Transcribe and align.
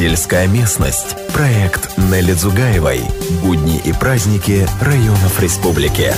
Сельская 0.00 0.46
местность. 0.46 1.14
Проект 1.34 1.98
Нелли 1.98 2.32
Дзугаевой. 2.32 3.02
Будни 3.42 3.76
и 3.76 3.92
праздники 3.92 4.66
районов 4.80 5.38
республики. 5.42 6.14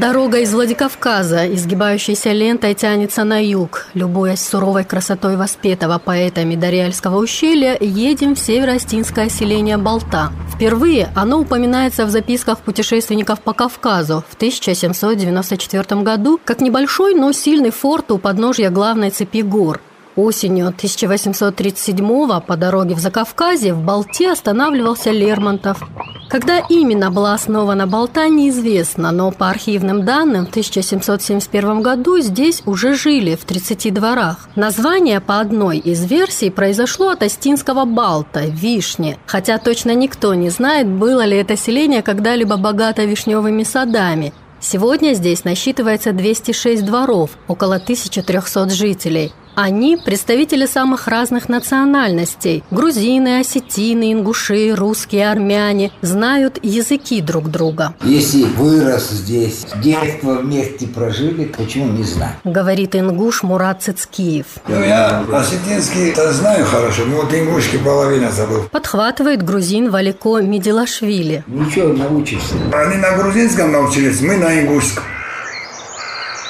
Дорога 0.00 0.40
из 0.40 0.52
Владикавказа, 0.52 1.54
изгибающейся 1.54 2.32
лентой, 2.32 2.74
тянется 2.74 3.22
на 3.22 3.40
юг. 3.44 3.86
Любуясь 3.94 4.42
суровой 4.42 4.82
красотой 4.82 5.36
воспетого 5.36 6.00
поэтами 6.00 6.56
Дарьяльского 6.56 7.18
ущелья, 7.18 7.76
едем 7.80 8.34
в 8.34 8.40
северо-остинское 8.40 9.28
селение 9.28 9.76
Болта. 9.76 10.32
Впервые 10.52 11.10
оно 11.14 11.38
упоминается 11.38 12.06
в 12.06 12.10
записках 12.10 12.58
путешественников 12.58 13.40
по 13.40 13.52
Кавказу 13.52 14.24
в 14.28 14.34
1794 14.34 16.02
году 16.02 16.40
как 16.44 16.60
небольшой, 16.60 17.14
но 17.14 17.30
сильный 17.30 17.70
форт 17.70 18.10
у 18.10 18.18
подножья 18.18 18.70
главной 18.70 19.10
цепи 19.10 19.42
гор. 19.42 19.80
Осенью 20.16 20.68
1837 20.68 22.40
по 22.40 22.56
дороге 22.56 22.94
в 22.94 23.00
Закавказье 23.00 23.74
в 23.74 23.82
Болте 23.82 24.30
останавливался 24.30 25.10
Лермонтов. 25.10 25.82
Когда 26.28 26.60
именно 26.68 27.10
была 27.10 27.34
основана 27.34 27.88
Болта, 27.88 28.28
неизвестно, 28.28 29.10
но 29.10 29.32
по 29.32 29.50
архивным 29.50 30.04
данным 30.04 30.46
в 30.46 30.50
1771 30.50 31.82
году 31.82 32.20
здесь 32.20 32.62
уже 32.64 32.94
жили 32.94 33.34
в 33.34 33.44
30 33.44 33.92
дворах. 33.92 34.48
Название 34.54 35.20
по 35.20 35.40
одной 35.40 35.78
из 35.78 36.04
версий 36.04 36.50
произошло 36.50 37.08
от 37.10 37.22
астинского 37.24 37.84
Балта– 37.84 38.44
вишни, 38.46 39.18
хотя 39.26 39.58
точно 39.58 39.94
никто 39.94 40.32
не 40.34 40.48
знает, 40.50 40.88
было 40.88 41.24
ли 41.24 41.36
это 41.36 41.56
селение 41.56 42.02
когда-либо 42.02 42.56
богато 42.56 43.04
вишневыми 43.04 43.64
садами– 43.64 44.32
Сегодня 44.66 45.12
здесь 45.12 45.44
насчитывается 45.44 46.12
206 46.12 46.86
дворов, 46.86 47.32
около 47.48 47.74
1300 47.74 48.70
жителей. 48.70 49.30
Они– 49.54 49.96
представители 50.04 50.66
самых 50.66 51.06
разных 51.06 51.48
национальностей. 51.48 52.64
Грузины, 52.72 53.38
осетины, 53.38 54.12
ингуши, 54.12 54.74
русские, 54.74 55.30
армяне– 55.30 55.92
знают 56.02 56.58
языки 56.62 57.20
друг 57.20 57.50
друга. 57.50 57.94
Если 58.02 58.42
вырос 58.42 59.10
здесь, 59.10 59.60
с 59.60 59.78
детства 59.80 60.34
вместе 60.40 60.88
прожили, 60.88 61.44
почему 61.44 61.92
не 61.92 62.02
знаю? 62.02 62.34
Говорит 62.42 62.96
ингуш 62.96 63.44
Мурат 63.44 63.82
Цицкиев. 63.82 64.46
Ну, 64.66 64.82
я 64.82 65.24
осетинский 65.32 66.14
знаю 66.32 66.64
хорошо, 66.66 67.04
но 67.06 67.22
вот 67.22 67.32
ингушки 67.32 67.76
половина 67.76 68.32
забыл. 68.32 68.64
Подхватывает 68.72 69.42
грузин 69.44 69.90
Валико 69.90 70.40
Медилашвили. 70.40 71.44
Ничего, 71.46 71.92
научишься. 71.92 72.54
Они 72.72 72.96
на 72.96 73.16
грузинском 73.16 73.70
научились, 73.70 74.20
мы 74.20 74.36
на 74.36 74.60
ингушском. 74.60 75.04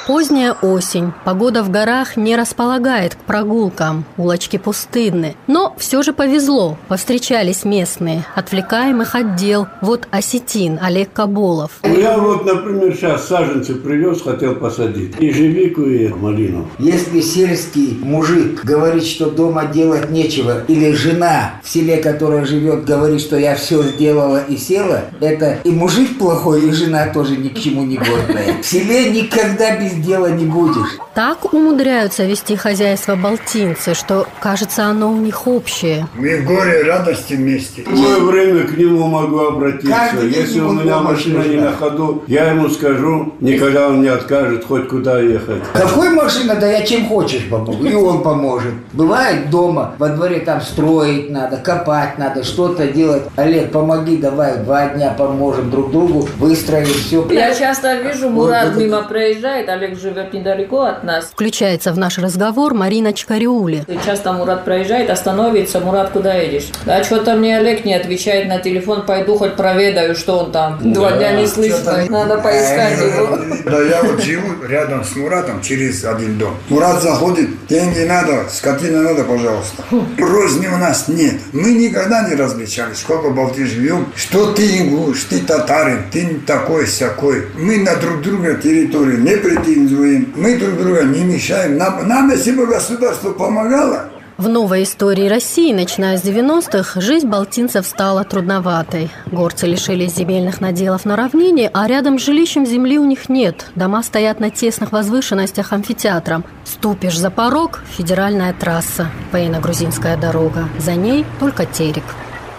Поздняя 0.07 0.53
осень. 0.61 1.13
Погода 1.23 1.63
в 1.63 1.71
горах 1.71 2.15
не 2.15 2.35
располагает 2.35 3.15
к 3.15 3.17
прогулкам. 3.17 4.05
Улочки 4.17 4.57
пустынны. 4.57 5.35
Но 5.47 5.75
все 5.79 6.03
же 6.03 6.13
повезло. 6.13 6.77
Повстречались 6.87 7.65
местные. 7.65 8.23
Отвлекаемых 8.35 9.15
отдел. 9.15 9.65
Вот 9.81 10.07
осетин 10.11 10.77
Олег 10.79 11.11
Каболов. 11.11 11.79
Я 11.83 12.19
вот, 12.19 12.45
например, 12.45 12.95
сейчас 12.95 13.27
саженцы 13.27 13.73
привез, 13.73 14.21
хотел 14.21 14.53
посадить. 14.53 15.15
Ежевику 15.19 15.81
и 15.81 16.09
малину. 16.09 16.69
Если 16.77 17.21
сельский 17.21 17.97
мужик 17.99 18.63
говорит, 18.63 19.05
что 19.05 19.31
дома 19.31 19.65
делать 19.65 20.11
нечего, 20.11 20.65
или 20.67 20.91
жена 20.91 21.55
в 21.63 21.69
селе, 21.69 21.97
которая 21.97 22.45
живет, 22.45 22.85
говорит, 22.85 23.21
что 23.21 23.37
я 23.37 23.55
все 23.55 23.81
сделала 23.81 24.43
и 24.47 24.55
села, 24.55 25.05
это 25.19 25.57
и 25.63 25.71
мужик 25.71 26.19
плохой, 26.19 26.67
и 26.67 26.71
жена 26.71 27.07
тоже 27.07 27.37
ни 27.37 27.47
к 27.49 27.57
чему 27.57 27.83
не 27.83 27.97
годная. 27.97 28.61
В 28.61 28.65
селе 28.65 29.09
никогда 29.09 29.75
без 29.79 29.94
дела 30.01 30.27
не 30.27 30.45
будешь. 30.45 30.97
Так 31.13 31.53
умудряются 31.53 32.25
вести 32.25 32.55
хозяйство 32.55 33.15
балтинцы, 33.15 33.93
что, 33.93 34.27
кажется, 34.41 34.85
оно 34.85 35.11
у 35.11 35.17
них 35.17 35.47
общее. 35.47 36.07
Мы 36.15 36.41
в 36.41 36.45
горе 36.45 36.83
радости 36.83 37.33
вместе. 37.33 37.83
В 37.83 37.89
любое 37.89 38.19
время 38.19 38.67
к 38.67 38.77
нему 38.77 39.07
могу 39.07 39.39
обратиться. 39.39 39.87
Каждый 39.87 40.29
Если 40.29 40.59
у 40.59 40.73
меня 40.73 40.99
машина 40.99 41.43
не 41.43 41.57
на 41.57 41.71
ходу, 41.71 42.23
я 42.27 42.51
ему 42.51 42.69
скажу, 42.69 43.33
никогда 43.39 43.87
он 43.87 44.01
не 44.01 44.07
откажет, 44.09 44.65
хоть 44.65 44.87
куда 44.89 45.19
ехать. 45.19 45.63
Какой 45.73 46.09
машина, 46.09 46.55
да 46.55 46.69
я 46.69 46.85
чем 46.85 47.07
хочешь 47.07 47.47
помогу, 47.49 47.85
и 47.85 47.93
он 47.93 48.23
поможет. 48.23 48.73
Бывает 48.93 49.49
дома, 49.49 49.95
во 49.97 50.09
дворе 50.09 50.39
там 50.39 50.61
строить 50.61 51.29
надо, 51.29 51.57
копать 51.57 52.17
надо, 52.17 52.43
что-то 52.43 52.87
делать. 52.87 53.23
Олег, 53.35 53.71
помоги, 53.71 54.17
давай, 54.17 54.57
два 54.57 54.89
дня 54.89 55.15
поможем 55.17 55.69
друг 55.69 55.91
другу, 55.91 56.27
выстроим 56.37 56.85
все. 56.85 57.25
Я 57.31 57.53
часто 57.53 57.95
вижу, 58.01 58.29
Мурат 58.29 58.69
вот 58.69 58.77
мимо 58.77 59.03
проезжает, 59.03 59.69
Олег 59.69 59.84
живет 59.93 60.33
недалеко 60.33 60.81
от 60.81 61.03
нас. 61.03 61.25
Включается 61.25 61.91
в 61.93 61.97
наш 61.97 62.17
разговор 62.17 62.73
Марина 62.73 63.13
Чкариули. 63.13 63.85
Часто 64.05 64.33
Мурат 64.33 64.65
проезжает, 64.65 65.09
остановится, 65.09 65.79
Мурат, 65.79 66.09
куда 66.09 66.33
едешь? 66.33 66.69
Да 66.85 67.03
что-то 67.03 67.35
мне 67.35 67.57
Олег 67.57 67.85
не 67.85 67.93
отвечает 67.93 68.47
на 68.47 68.59
телефон, 68.59 69.05
пойду 69.05 69.37
хоть 69.37 69.55
проведаю, 69.55 70.15
что 70.15 70.39
он 70.39 70.51
там. 70.51 70.79
Два 70.93 71.11
дня 71.11 71.33
не 71.33 71.45
слышно, 71.45 72.05
надо 72.09 72.37
поискать 72.39 72.97
его. 72.99 73.37
Да 73.65 73.81
я 73.81 74.01
вот 74.03 74.21
живу 74.21 74.65
рядом 74.67 75.03
с 75.03 75.15
Муратом 75.15 75.61
через 75.61 76.03
один 76.03 76.37
дом. 76.37 76.55
Мурат 76.69 77.01
заходит, 77.01 77.49
деньги 77.67 77.99
надо, 77.99 78.45
скотина 78.49 79.01
надо, 79.01 79.23
пожалуйста. 79.23 79.83
Розни 80.17 80.67
у 80.67 80.77
нас 80.77 81.07
нет. 81.07 81.35
Мы 81.53 81.73
никогда 81.73 82.27
не 82.27 82.35
различались, 82.35 82.99
сколько 82.99 83.29
в 83.29 83.35
Балтии 83.35 83.63
живем. 83.63 84.07
Что 84.15 84.53
ты 84.53 84.79
ингуш, 84.79 85.23
ты 85.25 85.39
татарин, 85.39 86.03
ты 86.11 86.39
такой 86.45 86.87
сякой. 86.87 87.45
Мы 87.57 87.77
на 87.77 87.95
друг 87.95 88.21
друга 88.21 88.55
территорию 88.55 89.19
не 89.19 89.35
претендуем. 89.75 90.33
Мы 90.35 90.57
друг 90.57 90.77
друга 90.77 91.03
не 91.03 91.23
мешаем. 91.23 91.77
Нам, 91.77 92.07
нам 92.07 92.29
если 92.29 92.51
бы 92.51 92.65
государство 92.65 93.31
помогало, 93.31 94.09
В 94.37 94.49
новой 94.49 94.83
истории 94.83 95.29
России, 95.29 95.71
начиная 95.71 96.17
с 96.17 96.23
90-х, 96.25 96.99
жизнь 96.99 97.25
балтинцев 97.27 97.85
стала 97.87 98.25
трудноватой. 98.25 99.09
Горцы 99.31 99.65
лишились 99.65 100.15
земельных 100.15 100.59
наделов 100.59 101.05
на 101.05 101.15
равнине, 101.15 101.71
а 101.73 101.87
рядом 101.87 102.19
с 102.19 102.25
жилищем 102.25 102.65
земли 102.65 102.99
у 102.99 103.05
них 103.05 103.29
нет. 103.29 103.67
Дома 103.75 104.03
стоят 104.03 104.41
на 104.41 104.49
тесных 104.49 104.91
возвышенностях 104.91 105.71
амфитеатром. 105.71 106.43
Ступишь 106.65 107.17
за 107.17 107.31
порог– 107.31 107.81
федеральная 107.97 108.53
трасса, 108.53 109.07
военно-грузинская 109.31 110.17
дорога. 110.17 110.67
За 110.79 110.95
ней 110.95 111.25
только 111.39 111.65
терек. 111.65 112.03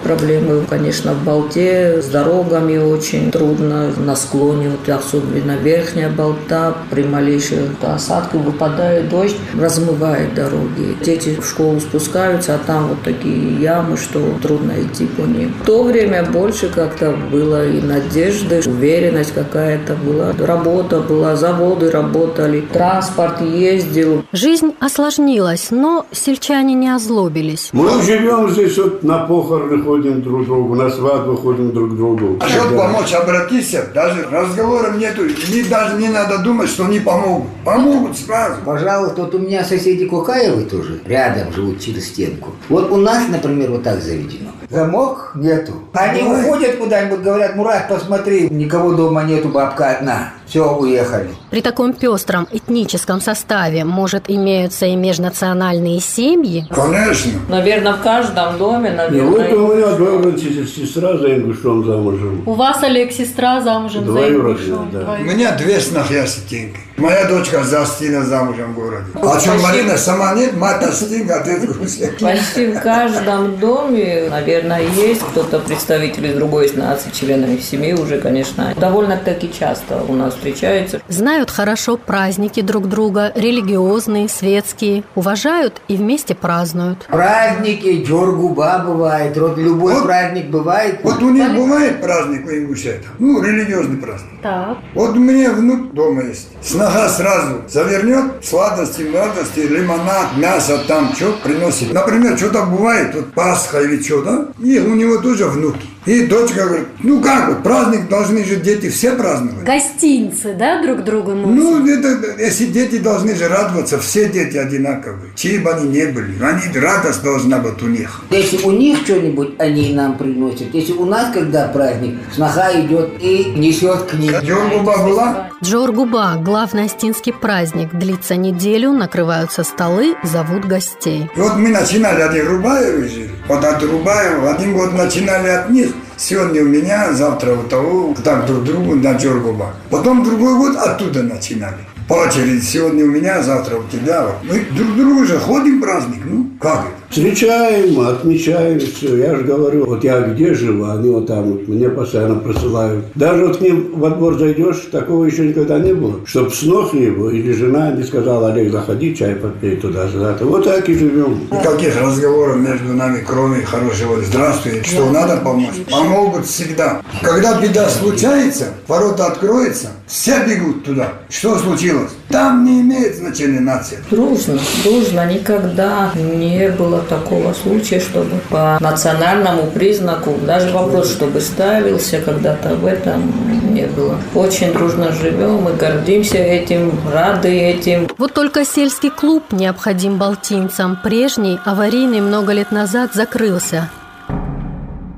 Проблемы, 0.02 0.64
конечно, 0.68 1.14
в 1.14 1.24
Болте 1.24 2.00
с 2.02 2.06
дорогами 2.06 2.78
очень 2.78 3.30
трудно. 3.30 3.92
На 3.96 4.14
склоне, 4.14 4.70
вот 4.70 4.88
особенно 4.88 5.56
верхняя 5.56 6.10
Болта, 6.10 6.76
при 6.90 7.02
малейших 7.02 7.70
осадках 7.82 8.40
выпадает 8.42 9.08
дождь, 9.08 9.36
размывает 9.58 10.34
дороги. 10.34 10.96
Дети 11.02 11.36
в 11.40 11.46
школу 11.46 11.80
спускаются, 11.80 12.54
а 12.54 12.58
там 12.58 12.88
вот 12.88 13.02
такие 13.02 13.60
ямы, 13.60 13.96
что 13.96 14.20
трудно 14.42 14.72
идти 14.80 15.06
по 15.06 15.22
ним. 15.22 15.54
В 15.62 15.66
то 15.66 15.82
время 15.82 16.24
больше 16.24 16.68
как-то 16.68 17.14
было 17.32 17.66
и 17.66 17.80
надежды, 17.80 18.62
уверенность 18.66 19.32
какая-то 19.34 19.94
была. 19.94 20.32
Работа 20.38 21.00
была, 21.00 21.36
заводы 21.36 21.90
работали, 21.90 22.60
транспорт 22.72 23.40
ездил. 23.40 24.24
Жизнь 24.32 24.74
осложнилась, 24.80 25.68
но 25.70 26.06
сельчане 26.12 26.74
не 26.74 26.88
озлобились. 26.88 27.70
Мы 27.72 28.02
живем 28.02 28.50
здесь 28.50 28.76
вот 28.78 29.02
на 29.02 29.18
похороны 29.18 29.82
ходим 29.86 30.22
друг 30.22 30.42
к 30.42 30.46
другу, 30.46 30.74
на 30.74 30.90
свадьбу 30.90 31.36
ходим 31.36 31.70
друг 31.72 31.92
к 31.92 31.96
другу. 31.96 32.36
А 32.40 32.48
чтобы 32.48 32.76
Да. 32.76 32.82
помочь, 32.82 33.12
обратиться, 33.14 33.86
даже 33.94 34.26
разговоров 34.30 34.96
нету, 34.98 35.22
не, 35.24 35.62
даже 35.62 35.96
не 35.96 36.08
надо 36.08 36.38
думать, 36.38 36.68
что 36.68 36.84
не 36.86 36.98
помогут. 37.00 37.46
Помогут 37.64 38.18
сразу. 38.18 38.56
Пожалуйста, 38.64 39.22
вот 39.22 39.34
у 39.34 39.38
меня 39.38 39.64
соседи 39.64 40.06
Кукаевы 40.06 40.62
тоже 40.62 41.00
рядом 41.06 41.52
живут 41.52 41.80
через 41.80 42.08
стенку. 42.08 42.50
Вот 42.68 42.90
у 42.90 42.96
нас, 42.96 43.28
например, 43.28 43.70
вот 43.70 43.82
так 43.84 44.00
заведено. 44.02 44.50
Замок 44.70 45.32
нету. 45.36 45.72
Они 45.92 46.22
Ой. 46.22 46.40
уходят 46.42 46.76
куда-нибудь, 46.76 47.20
говорят, 47.22 47.54
Мурат, 47.54 47.88
посмотри, 47.88 48.48
никого 48.50 48.92
дома 48.92 49.22
нету, 49.22 49.48
бабка 49.48 49.90
одна. 49.96 50.32
Все, 50.46 50.64
уехали. 50.76 51.28
При 51.50 51.60
таком 51.60 51.92
пестром 51.92 52.46
этническом 52.50 53.20
составе, 53.20 53.84
может, 53.84 54.30
имеются 54.30 54.86
и 54.86 54.94
межнациональные 54.94 56.00
семьи? 56.00 56.66
Конечно. 56.70 57.32
Наверное, 57.48 57.94
в 57.94 58.02
каждом 58.02 58.56
доме, 58.58 58.90
И 59.12 59.20
вот 59.20 59.38
наверное, 59.38 59.58
у 59.58 59.74
меня 59.74 59.96
двоюродная 59.96 60.38
сестра 60.38 61.16
за 61.16 61.34
ингушом 61.34 61.84
замужем. 61.84 62.42
У 62.46 62.54
вас, 62.54 62.82
Олег, 62.82 63.12
сестра 63.12 63.60
замужем 63.60 64.04
Двоюродная, 64.04 64.86
да. 64.92 65.16
У 65.20 65.24
меня 65.24 65.56
две 65.56 65.80
снохи 65.80 66.14
осетинки. 66.14 66.85
Моя 66.96 67.26
дочка 67.28 67.62
за 67.62 67.82
Астина 67.82 68.24
замужем 68.24 68.72
в 68.72 68.74
городе. 68.74 69.04
А 69.14 69.38
что, 69.38 69.52
Марина 69.58 69.98
сама 69.98 70.32
нет? 70.34 70.56
Мать 70.56 70.82
Астинка, 70.82 71.40
отец 71.40 71.62
Грузия. 71.64 72.10
Почти 72.18 72.68
в 72.68 72.80
каждом 72.80 73.58
доме, 73.58 74.28
наверное, 74.30 74.80
есть 74.80 75.20
кто-то 75.20 75.58
представитель 75.58 76.26
из 76.28 76.34
другой 76.36 76.72
нации, 76.74 77.10
членами 77.10 77.58
семьи 77.58 77.92
уже, 77.92 78.18
конечно. 78.18 78.72
Довольно-таки 78.78 79.52
часто 79.52 80.02
у 80.08 80.14
нас 80.14 80.34
встречаются. 80.34 81.02
Знают 81.08 81.50
хорошо 81.50 81.98
праздники 81.98 82.62
друг 82.62 82.88
друга, 82.88 83.30
религиозные, 83.34 84.28
светские, 84.30 85.04
уважают 85.14 85.82
и 85.88 85.96
вместе 85.96 86.34
празднуют. 86.34 87.06
Праздники, 87.08 88.04
джоргуба 88.04 88.82
бывает, 88.86 89.36
вот 89.36 89.58
любой 89.58 89.94
Вот. 89.94 90.04
праздник 90.04 90.46
бывает. 90.46 91.00
Вот 91.02 91.22
у 91.22 91.28
них 91.28 91.54
бывает 91.54 92.00
праздник 92.00 92.46
у 92.46 92.50
ингушетов. 92.50 93.10
Ну, 93.18 93.42
религиозный 93.42 93.98
праздник. 93.98 94.30
Так. 94.42 94.78
Вот 94.94 95.10
у 95.10 95.20
меня 95.20 95.52
внук 95.52 95.92
дома 95.92 96.22
есть. 96.22 96.48
С 96.62 96.74
Снага 96.86 97.08
сразу 97.08 97.62
завернет 97.68 98.44
сладости, 98.44 99.02
младости, 99.02 99.58
лимонад, 99.58 100.36
мясо 100.36 100.78
там, 100.86 101.12
что 101.16 101.32
приносит. 101.42 101.92
Например, 101.92 102.38
что-то 102.38 102.62
бывает, 102.62 103.12
вот 103.12 103.32
Пасха 103.32 103.80
или 103.80 104.00
что, 104.00 104.22
да? 104.22 104.46
И 104.62 104.78
у 104.78 104.94
него 104.94 105.18
тоже 105.18 105.46
внуки. 105.46 105.88
И 106.06 106.24
дочка 106.26 106.64
говорит, 106.64 106.86
ну 107.02 107.20
как, 107.20 107.48
вот 107.48 107.62
праздник 107.64 108.08
должны 108.08 108.44
же 108.44 108.56
дети 108.56 108.88
все 108.88 109.12
праздновать. 109.12 109.64
Гостинцы, 109.64 110.54
да, 110.54 110.80
друг 110.80 111.02
другу 111.02 111.32
носят? 111.32 111.56
Ну, 111.56 111.86
это, 111.86 112.40
если 112.40 112.66
дети 112.66 112.98
должны 112.98 113.34
же 113.34 113.48
радоваться, 113.48 113.98
все 113.98 114.28
дети 114.28 114.56
одинаковые. 114.56 115.32
Чьи 115.34 115.58
бы 115.58 115.70
они 115.72 115.88
не 115.88 116.06
были, 116.06 116.40
они 116.40 116.62
радость 116.78 117.24
должна 117.24 117.58
быть 117.58 117.82
у 117.82 117.88
них. 117.88 118.22
Если 118.30 118.58
у 118.58 118.70
них 118.70 118.98
что-нибудь 118.98 119.54
они 119.58 119.92
нам 119.94 120.16
приносят, 120.16 120.72
если 120.72 120.92
у 120.92 121.06
нас 121.06 121.32
когда 121.34 121.66
праздник, 121.66 122.18
сноха 122.32 122.70
идет 122.80 123.10
и 123.20 123.52
несет 123.56 124.02
к 124.02 124.14
ним. 124.14 124.32
Джоргуба 124.44 124.98
была? 124.98 125.50
Джоргуба– 125.64 126.36
главный 126.40 126.84
астинский 126.84 127.32
праздник. 127.32 127.88
Длится 127.92 128.36
неделю, 128.36 128.92
накрываются 128.92 129.64
столы, 129.64 130.14
зовут 130.22 130.66
гостей. 130.66 131.28
И 131.34 131.40
вот 131.40 131.56
мы 131.56 131.70
начинали 131.70 132.20
от 132.20 132.36
Рубаева 132.48 133.08
жили. 133.08 133.30
Вот 133.48 133.64
от 133.64 133.82
Рубаева 133.82 134.52
один 134.52 134.74
год 134.74 134.92
начинали 134.92 135.48
от 135.48 135.70
них. 135.70 135.95
Сегодня 136.18 136.62
у 136.62 136.66
меня, 136.66 137.12
завтра 137.12 137.52
у 137.52 137.62
того, 137.64 138.14
так 138.24 138.46
друг 138.46 138.64
другу 138.64 138.94
на 138.94 139.12
Джоргуба. 139.12 139.74
Потом 139.90 140.24
другой 140.24 140.56
год 140.56 140.76
оттуда 140.76 141.22
начинали. 141.22 141.84
По 142.08 142.14
очереди, 142.14 142.60
сегодня 142.60 143.04
у 143.04 143.08
меня, 143.08 143.42
завтра 143.42 143.78
у 143.78 143.82
тебя. 143.90 144.28
Мы 144.44 144.64
друг 144.76 144.94
другу 144.94 145.24
же 145.24 145.38
ходим 145.38 145.80
праздник. 145.80 146.20
Ну, 146.24 146.46
как 146.60 146.86
это? 146.86 147.06
Встречаем, 147.10 147.98
отмечаем 147.98 148.78
все. 148.78 149.16
Я 149.16 149.34
же 149.34 149.42
говорю, 149.42 149.86
вот 149.86 150.04
я 150.04 150.20
где 150.20 150.54
живу, 150.54 150.84
они 150.84 151.08
вот 151.10 151.26
там 151.26 151.50
вот 151.50 151.66
мне 151.66 151.88
постоянно 151.88 152.36
присылают. 152.36 153.06
Даже 153.16 153.46
вот 153.46 153.56
к 153.56 153.60
ним 153.60 153.90
во 153.94 154.10
двор 154.10 154.38
зайдешь, 154.38 154.88
такого 154.92 155.24
еще 155.24 155.48
никогда 155.48 155.80
не 155.80 155.94
было. 155.94 156.20
Чтоб 156.26 156.54
снох 156.54 156.94
его 156.94 157.30
или 157.30 157.50
жена 157.52 157.90
не 157.90 158.04
сказала, 158.04 158.52
Олег, 158.52 158.70
заходи, 158.70 159.16
чай 159.16 159.34
попей 159.34 159.76
туда-сюда. 159.76 160.36
Вот 160.42 160.64
так 160.64 160.88
и 160.88 160.94
живем. 160.94 161.48
Никаких 161.50 162.00
разговоров 162.00 162.56
между 162.56 162.92
нами, 162.92 163.24
кроме 163.26 163.62
хорошего 163.62 164.20
«здравствуй», 164.22 164.82
что 164.84 165.10
надо 165.10 165.38
помочь. 165.38 165.74
Помогут 165.90 166.46
всегда. 166.46 167.02
Когда 167.22 167.60
беда 167.60 167.88
случается, 167.88 168.74
ворота 168.86 169.26
откроются, 169.26 169.88
все 170.06 170.44
бегут 170.46 170.84
туда. 170.84 171.14
Что 171.30 171.58
случилось? 171.58 171.95
Там 172.28 172.64
не 172.64 172.80
имеет 172.80 173.16
значения 173.16 173.60
нация. 173.60 173.98
Дружно, 174.10 174.58
дружно. 174.84 175.26
Никогда 175.32 176.10
не 176.14 176.68
было 176.70 177.00
такого 177.00 177.52
случая, 177.52 178.00
чтобы 178.00 178.30
по 178.50 178.78
национальному 178.80 179.70
признаку, 179.70 180.34
даже 180.46 180.70
вопрос, 180.70 181.12
чтобы 181.12 181.40
ставился 181.40 182.20
когда-то 182.20 182.74
в 182.74 182.86
этом 182.86 183.32
не 183.72 183.86
было. 183.86 184.18
Очень 184.34 184.72
дружно 184.72 185.12
живем 185.12 185.68
и 185.68 185.76
гордимся 185.76 186.38
этим, 186.38 186.92
рады 187.12 187.48
этим. 187.48 188.08
Вот 188.18 188.32
только 188.32 188.64
сельский 188.64 189.10
клуб 189.10 189.44
необходим 189.52 190.16
балтинцам. 190.16 190.98
Прежний, 191.02 191.58
аварийный 191.64 192.20
много 192.20 192.52
лет 192.52 192.72
назад, 192.72 193.14
закрылся 193.14 193.88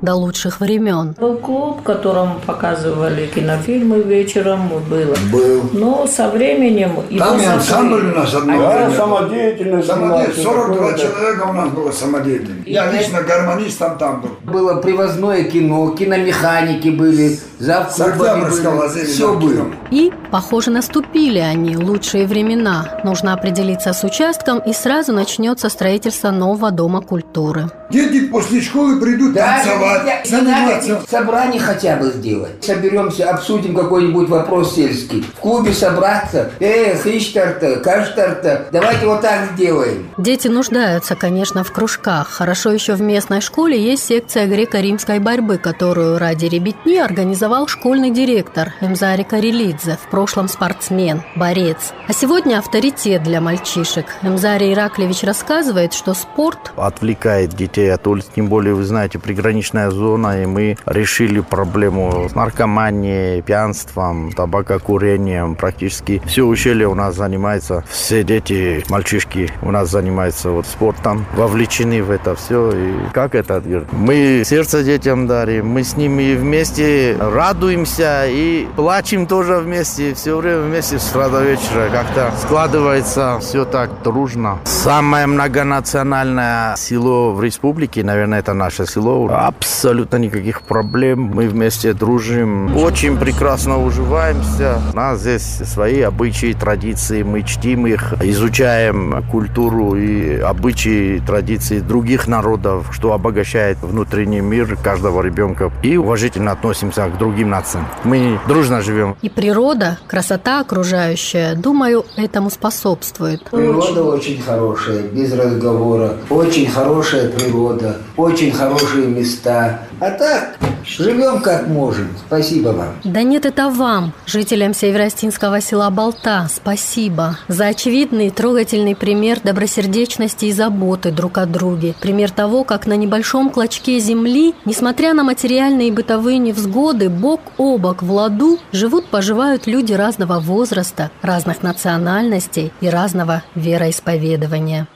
до 0.01 0.15
лучших 0.15 0.59
времен. 0.59 1.15
Был 1.19 1.37
клуб, 1.37 1.79
в 1.81 1.83
котором 1.83 2.39
показывали 2.45 3.27
кинофильмы 3.27 4.01
вечером, 4.01 4.69
было. 4.89 5.15
Был. 5.31 5.69
Но 5.73 6.07
со 6.07 6.29
временем... 6.29 6.91
Там 7.17 7.39
и 7.39 7.45
ансамбль 7.45 8.11
у 8.11 8.15
нас 8.15 8.33
одно 8.33 8.59
Да, 8.59 8.91
самодеятельность. 8.91 9.87
Самодеятельность. 9.87 10.43
была, 10.43 10.53
42 10.53 10.75
всё 10.75 10.83
такое, 10.83 10.97
человека 10.97 11.47
у 11.49 11.53
нас 11.53 11.69
было 11.69 11.91
самодеятельных. 11.91 12.67
Я 12.67 12.91
лично 12.91 13.21
гармонистом 13.21 13.97
там 13.97 14.21
был. 14.21 14.29
Было 14.53 14.81
привозное 14.81 15.43
кино, 15.43 15.89
киномеханики 15.89 16.89
были, 16.89 17.39
Октябрьского 17.59 18.87
были. 18.87 19.05
Все 19.05 19.33
было. 19.37 19.65
И, 19.91 20.11
похоже, 20.31 20.71
наступили 20.71 21.39
они, 21.39 21.75
лучшие 21.77 22.25
времена. 22.25 22.99
Нужно 23.03 23.33
определиться 23.33 23.93
с 23.93 24.03
участком, 24.03 24.59
и 24.59 24.73
сразу 24.73 25.13
начнется 25.13 25.69
строительство 25.69 26.31
нового 26.31 26.71
дома 26.71 27.01
культуры. 27.01 27.69
Дети 27.89 28.27
после 28.27 28.61
школы 28.61 28.99
придут 29.01 29.33
Да, 29.33 29.55
танцевать, 29.55 29.88
надо 29.89 30.29
заниматься. 30.29 31.01
собрание 31.09 31.61
хотя 31.61 31.95
бы 31.95 32.11
сделать. 32.11 32.63
Соберемся, 32.63 33.29
обсудим 33.29 33.75
какой-нибудь 33.75 34.29
вопрос 34.29 34.75
сельский. 34.75 35.21
В 35.21 35.39
клубе 35.39 35.73
собраться. 35.73 36.51
Эх, 36.59 37.05
Иштарта, 37.05 37.77
Каштарта. 37.77 38.67
Давайте 38.71 39.05
вот 39.05 39.21
так 39.21 39.51
сделаем. 39.53 40.09
Дети 40.17 40.47
нуждаются, 40.47 41.15
конечно, 41.15 41.63
в 41.63 41.71
кружках. 41.71 42.29
Хорошо 42.29 42.71
еще 42.71 42.93
в 42.93 43.01
местной 43.01 43.41
школе 43.41 43.79
есть 43.79 44.05
секция 44.05 44.47
греко-римской 44.47 45.19
борьбы, 45.19 45.57
которую 45.57 46.17
ради 46.17 46.45
ребятни 46.45 46.97
организовал 46.97 47.67
школьный 47.67 48.11
директор 48.11 48.73
Эмзари 48.81 49.23
Карелидзе, 49.23 49.97
в 50.03 50.09
прошлом 50.09 50.47
спортсмен, 50.47 51.23
борец. 51.35 51.93
А 52.07 52.13
сегодня 52.13 52.57
авторитет 52.57 53.23
для 53.23 53.41
мальчишек. 53.41 54.05
Эмзари 54.21 54.73
Ираклевич 54.73 55.23
рассказывает, 55.23 55.93
что 55.93 56.13
спорт 56.13 56.71
отвлекает 56.75 57.51
детей 57.53 57.91
от 57.93 58.05
улиц. 58.07 58.25
Тем 58.35 58.47
более, 58.47 58.73
вы 58.73 58.83
знаете, 58.83 59.19
приграничная 59.19 59.78
зона, 59.87 60.43
и 60.43 60.45
мы 60.45 60.77
решили 60.85 61.39
проблему 61.39 62.27
с 62.29 62.35
наркоманией, 62.35 63.41
пьянством, 63.41 64.31
табакокурением. 64.33 65.55
Практически 65.55 66.21
все 66.25 66.43
ущелье 66.43 66.87
у 66.87 66.95
нас 66.95 67.15
занимается, 67.15 67.83
все 67.89 68.23
дети, 68.23 68.83
мальчишки 68.89 69.49
у 69.61 69.71
нас 69.71 69.89
занимаются 69.89 70.49
вот 70.49 70.65
спортом, 70.67 71.25
вовлечены 71.35 72.03
в 72.03 72.11
это 72.11 72.35
все. 72.35 72.71
И 72.71 72.93
как 73.13 73.35
это? 73.35 73.61
Мы 73.91 74.43
сердце 74.45 74.83
детям 74.83 75.27
дарим, 75.27 75.67
мы 75.67 75.83
с 75.83 75.95
ними 75.95 76.35
вместе 76.35 77.17
радуемся 77.19 78.25
и 78.27 78.67
плачем 78.75 79.27
тоже 79.27 79.57
вместе, 79.57 80.13
все 80.13 80.37
время 80.37 80.61
вместе 80.61 80.99
с 80.99 81.09
утра 81.09 81.29
до 81.29 81.43
вечера. 81.43 81.89
Как-то 81.91 82.31
складывается 82.41 83.37
все 83.39 83.65
так 83.65 83.89
дружно. 84.03 84.59
Самое 84.65 85.27
многонациональное 85.27 86.75
село 86.75 87.33
в 87.33 87.43
республике, 87.43 88.03
наверное, 88.03 88.39
это 88.39 88.53
наше 88.53 88.85
село. 88.85 89.29
Абсолютно 89.31 89.68
никаких 90.17 90.61
проблем. 90.61 91.31
Мы 91.33 91.47
вместе 91.47 91.93
дружим. 91.93 92.75
Очень 92.77 93.17
прекрасно 93.17 93.83
уживаемся. 93.83 94.79
У 94.93 94.95
нас 94.95 95.19
здесь 95.19 95.43
свои 95.43 96.01
обычаи, 96.01 96.53
традиции. 96.53 97.23
Мы 97.23 97.43
чтим 97.43 97.87
их, 97.87 98.13
изучаем 98.21 99.23
культуру 99.31 99.95
и 99.95 100.39
обычаи, 100.39 101.21
традиции 101.25 101.79
других 101.79 102.27
народов, 102.27 102.87
что 102.91 103.13
обогащает 103.13 103.77
внутренний 103.81 104.41
мир 104.41 104.77
каждого 104.83 105.21
ребенка. 105.21 105.71
И 105.83 105.97
уважительно 105.97 106.51
относимся 106.51 107.07
к 107.07 107.17
другим 107.17 107.49
нациям. 107.49 107.87
Мы 108.03 108.39
дружно 108.47 108.81
живем. 108.81 109.15
и 109.21 109.29
природа, 109.29 109.97
красота 110.07 110.61
окружающая, 110.61 111.55
думаю, 111.55 112.05
этому 112.17 112.49
способствует. 112.49 113.43
Природа 113.49 114.03
очень 114.03 114.41
хорошая, 114.41 115.03
без 115.03 115.33
разговора. 115.33 116.13
Очень 116.29 116.67
хорошая 116.69 117.29
природа, 117.29 117.97
очень 118.19 118.51
хорошие 118.51 119.07
места. 119.07 119.79
А 119.99 120.11
так, 120.11 120.57
живем 120.85 121.41
как 121.41 121.67
можем. 121.67 122.09
Спасибо 122.27 122.69
вам. 122.69 122.95
Да 123.03 123.23
нет, 123.23 123.45
это 123.45 123.69
вам, 123.69 124.13
жителям 124.25 124.73
северостинского 124.73 125.61
села 125.61 125.89
Болта, 125.89 126.47
спасибо 126.53 127.37
за 127.47 127.67
очевидный 127.67 128.29
трогательный 128.29 128.95
пример 128.95 129.39
добросердечности 129.43 130.45
и 130.45 130.51
заботы 130.51 131.11
друг 131.11 131.37
о 131.37 131.45
друге. 131.45 131.95
Пример 132.01 132.31
того, 132.31 132.63
как 132.63 132.85
на 132.87 132.93
небольшом 132.93 133.49
клочке 133.49 133.99
земли, 133.99 134.53
несмотря 134.65 135.13
на 135.13 135.23
материальные 135.23 135.89
и 135.89 135.91
бытовые 135.91 136.37
невзгоды, 136.37 137.09
бок 137.09 137.41
о 137.57 137.77
бок 137.77 138.03
в 138.03 138.11
ладу 138.11 138.59
живут-поживают 138.71 139.67
люди 139.67 139.93
разного 139.93 140.39
возраста, 140.39 141.11
разных 141.21 141.63
национальностей 141.63 142.71
и 142.81 142.89
разного 142.89 143.43
вероисповедования. 143.55 144.87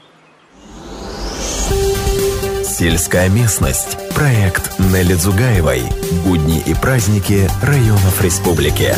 Сельская 2.74 3.30
местность. 3.30 3.98
Проект 4.15 4.80
Нелли 4.80 5.13
Дзугаевой. 5.13 5.84
Будни 6.25 6.60
и 6.60 6.74
праздники 6.74 7.48
районов 7.62 8.20
республики. 8.20 8.96